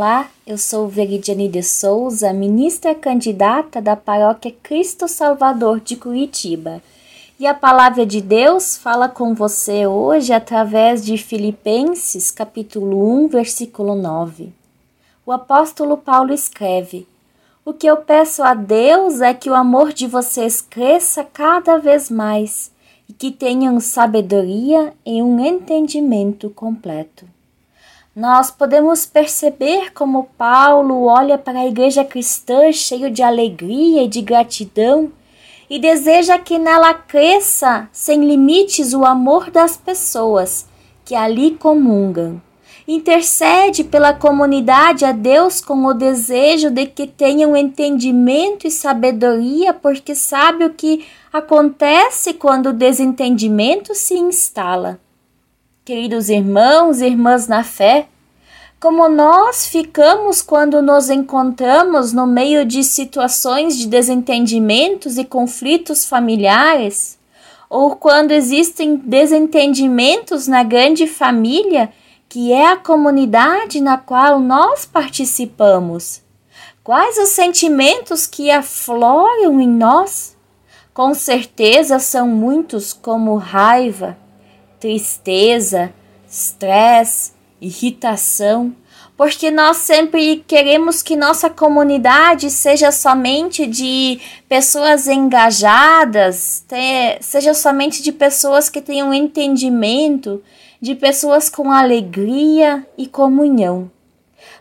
Olá, 0.00 0.30
eu 0.46 0.56
sou 0.56 0.88
Veridiane 0.88 1.46
de 1.46 1.62
Souza, 1.62 2.32
ministra 2.32 2.94
candidata 2.94 3.82
da 3.82 3.94
Paróquia 3.94 4.50
Cristo 4.62 5.06
Salvador 5.06 5.78
de 5.78 5.94
Curitiba. 5.94 6.82
E 7.38 7.46
a 7.46 7.52
palavra 7.52 8.06
de 8.06 8.22
Deus 8.22 8.78
fala 8.78 9.10
com 9.10 9.34
você 9.34 9.86
hoje 9.86 10.32
através 10.32 11.04
de 11.04 11.18
Filipenses, 11.18 12.30
capítulo 12.30 13.24
1, 13.24 13.28
versículo 13.28 13.94
9. 13.94 14.50
O 15.26 15.32
apóstolo 15.32 15.98
Paulo 15.98 16.32
escreve: 16.32 17.06
O 17.62 17.74
que 17.74 17.86
eu 17.86 17.98
peço 17.98 18.42
a 18.42 18.54
Deus 18.54 19.20
é 19.20 19.34
que 19.34 19.50
o 19.50 19.54
amor 19.54 19.92
de 19.92 20.06
vocês 20.06 20.62
cresça 20.62 21.22
cada 21.22 21.76
vez 21.76 22.08
mais 22.08 22.72
e 23.06 23.12
que 23.12 23.30
tenham 23.30 23.78
sabedoria 23.78 24.94
e 25.04 25.22
um 25.22 25.44
entendimento 25.44 26.48
completo 26.48 27.26
nós 28.14 28.50
podemos 28.50 29.06
perceber 29.06 29.92
como 29.92 30.28
Paulo 30.36 31.04
olha 31.04 31.38
para 31.38 31.60
a 31.60 31.66
igreja 31.66 32.04
cristã 32.04 32.72
cheio 32.72 33.10
de 33.10 33.22
alegria 33.22 34.02
e 34.02 34.08
de 34.08 34.20
gratidão 34.20 35.12
e 35.68 35.78
deseja 35.78 36.36
que 36.36 36.58
nela 36.58 36.92
cresça 36.92 37.88
sem 37.92 38.24
limites 38.24 38.92
o 38.92 39.04
amor 39.04 39.50
das 39.50 39.76
pessoas 39.76 40.66
que 41.04 41.14
ali 41.14 41.52
comungam. 41.52 42.42
Intercede 42.88 43.84
pela 43.84 44.12
comunidade 44.12 45.04
a 45.04 45.12
Deus 45.12 45.60
com 45.60 45.84
o 45.84 45.94
desejo 45.94 46.70
de 46.70 46.86
que 46.86 47.06
tenham 47.06 47.56
entendimento 47.56 48.66
e 48.66 48.70
sabedoria, 48.70 49.72
porque 49.72 50.12
sabe 50.16 50.64
o 50.64 50.74
que 50.74 51.06
acontece 51.32 52.34
quando 52.34 52.70
o 52.70 52.72
desentendimento 52.72 53.94
se 53.94 54.14
instala. 54.14 54.98
Queridos 55.90 56.28
irmãos 56.28 57.00
e 57.00 57.06
irmãs 57.06 57.48
na 57.48 57.64
fé, 57.64 58.06
como 58.78 59.08
nós 59.08 59.66
ficamos 59.66 60.40
quando 60.40 60.80
nos 60.80 61.10
encontramos 61.10 62.12
no 62.12 62.28
meio 62.28 62.64
de 62.64 62.84
situações 62.84 63.76
de 63.76 63.88
desentendimentos 63.88 65.18
e 65.18 65.24
conflitos 65.24 66.06
familiares, 66.06 67.18
ou 67.68 67.96
quando 67.96 68.30
existem 68.30 68.94
desentendimentos 68.98 70.46
na 70.46 70.62
grande 70.62 71.08
família, 71.08 71.92
que 72.28 72.52
é 72.52 72.68
a 72.68 72.76
comunidade 72.76 73.80
na 73.80 73.98
qual 73.98 74.38
nós 74.38 74.86
participamos. 74.86 76.22
Quais 76.84 77.18
os 77.18 77.30
sentimentos 77.30 78.28
que 78.28 78.48
afloram 78.48 79.60
em 79.60 79.68
nós? 79.68 80.36
Com 80.94 81.14
certeza 81.14 81.98
são 81.98 82.28
muitos, 82.28 82.92
como 82.92 83.34
raiva, 83.34 84.16
tristeza, 84.80 85.92
estresse, 86.26 87.32
irritação, 87.60 88.74
porque 89.16 89.50
nós 89.50 89.76
sempre 89.76 90.42
queremos 90.46 91.02
que 91.02 91.14
nossa 91.14 91.50
comunidade 91.50 92.50
seja 92.50 92.90
somente 92.90 93.66
de 93.66 94.18
pessoas 94.48 95.06
engajadas, 95.06 96.64
seja 97.20 97.52
somente 97.52 98.02
de 98.02 98.12
pessoas 98.12 98.70
que 98.70 98.80
tenham 98.80 99.12
entendimento, 99.12 100.42
de 100.80 100.94
pessoas 100.94 101.50
com 101.50 101.70
alegria 101.70 102.86
e 102.96 103.06
comunhão. 103.06 103.90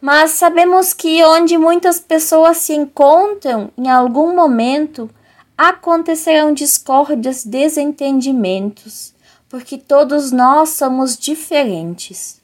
Mas 0.00 0.32
sabemos 0.32 0.92
que 0.92 1.24
onde 1.24 1.58
muitas 1.58 1.98
pessoas 1.98 2.58
se 2.58 2.74
encontram, 2.74 3.72
em 3.76 3.90
algum 3.90 4.36
momento 4.36 5.10
acontecerão 5.58 6.52
discórdias, 6.52 7.44
desentendimentos 7.44 9.13
porque 9.54 9.78
todos 9.78 10.32
nós 10.32 10.70
somos 10.70 11.16
diferentes. 11.16 12.42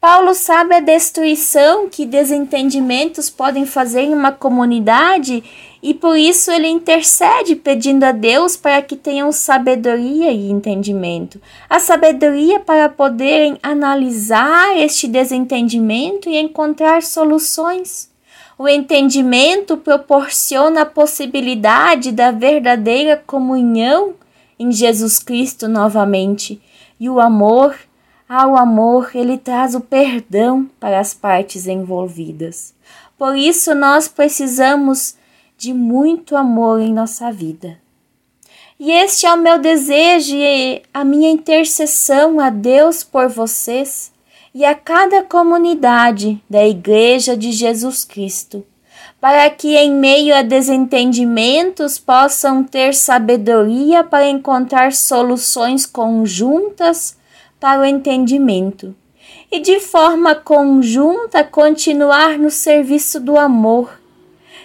Paulo 0.00 0.32
sabe 0.32 0.76
a 0.76 0.80
destruição 0.80 1.88
que 1.88 2.06
desentendimentos 2.06 3.28
podem 3.28 3.66
fazer 3.66 4.02
em 4.02 4.14
uma 4.14 4.30
comunidade 4.30 5.42
e 5.82 5.92
por 5.92 6.16
isso 6.16 6.52
ele 6.52 6.68
intercede 6.68 7.56
pedindo 7.56 8.04
a 8.04 8.12
Deus 8.12 8.56
para 8.56 8.80
que 8.80 8.94
tenham 8.94 9.32
sabedoria 9.32 10.30
e 10.30 10.48
entendimento. 10.48 11.42
A 11.68 11.80
sabedoria 11.80 12.60
para 12.60 12.88
poderem 12.88 13.58
analisar 13.60 14.78
este 14.78 15.08
desentendimento 15.08 16.28
e 16.28 16.36
encontrar 16.36 17.02
soluções. 17.02 18.08
O 18.56 18.68
entendimento 18.68 19.76
proporciona 19.76 20.82
a 20.82 20.86
possibilidade 20.86 22.12
da 22.12 22.30
verdadeira 22.30 23.20
comunhão 23.26 24.14
em 24.58 24.70
Jesus 24.70 25.18
Cristo 25.18 25.68
novamente. 25.68 26.60
E 26.98 27.08
o 27.08 27.20
amor, 27.20 27.76
ao 28.28 28.56
amor, 28.56 29.10
ele 29.14 29.36
traz 29.36 29.74
o 29.74 29.80
perdão 29.80 30.68
para 30.78 31.00
as 31.00 31.12
partes 31.14 31.66
envolvidas. 31.66 32.74
Por 33.18 33.36
isso 33.36 33.74
nós 33.74 34.08
precisamos 34.08 35.14
de 35.56 35.72
muito 35.72 36.36
amor 36.36 36.80
em 36.80 36.92
nossa 36.92 37.32
vida. 37.32 37.78
E 38.78 38.90
este 38.90 39.24
é 39.24 39.32
o 39.32 39.38
meu 39.38 39.58
desejo 39.58 40.34
e 40.34 40.82
a 40.92 41.04
minha 41.04 41.30
intercessão 41.30 42.40
a 42.40 42.50
Deus 42.50 43.04
por 43.04 43.28
vocês 43.28 44.12
e 44.52 44.64
a 44.64 44.74
cada 44.74 45.22
comunidade 45.22 46.42
da 46.50 46.66
Igreja 46.66 47.36
de 47.36 47.52
Jesus 47.52 48.04
Cristo 48.04 48.64
para 49.20 49.48
que 49.50 49.76
em 49.76 49.90
meio 49.90 50.34
a 50.34 50.42
desentendimentos 50.42 51.98
possam 51.98 52.62
ter 52.62 52.94
sabedoria 52.94 54.04
para 54.04 54.28
encontrar 54.28 54.92
soluções 54.92 55.86
conjuntas 55.86 57.16
para 57.58 57.80
o 57.80 57.84
entendimento. 57.84 58.94
E 59.50 59.60
de 59.60 59.80
forma 59.80 60.34
conjunta 60.34 61.42
continuar 61.42 62.38
no 62.38 62.50
serviço 62.50 63.18
do 63.18 63.38
amor, 63.38 63.98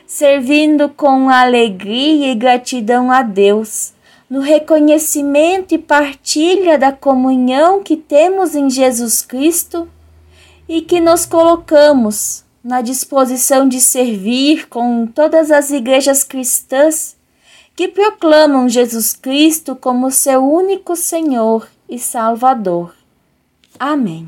servindo 0.06 0.90
com 0.90 1.30
alegria 1.30 2.32
e 2.32 2.36
gratidão 2.36 3.12
a 3.12 3.22
Deus, 3.22 3.94
no 4.30 4.42
reconhecimento 4.42 5.74
e 5.74 5.78
partilha 5.78 6.78
da 6.78 6.92
comunhão 6.92 7.82
que 7.82 7.96
temos 7.96 8.56
em 8.56 8.70
Jesus 8.70 9.22
Cristo 9.22 9.88
e 10.68 10.82
que 10.82 11.00
nos 11.00 11.26
colocamos 11.26 12.44
na 12.64 12.82
disposição 12.82 13.68
de 13.68 13.80
servir 13.80 14.68
com 14.68 15.08
todas 15.08 15.52
as 15.52 15.72
igrejas 15.72 16.24
cristãs 16.24 17.16
que 17.76 17.88
proclamam 17.88 18.68
Jesus 18.68 19.14
Cristo 19.14 19.76
como 19.76 20.12
seu 20.12 20.44
único 20.44 20.96
Senhor 20.96 21.68
e 21.88 21.98
Salvador. 21.98 22.94
Amém. 23.80 24.28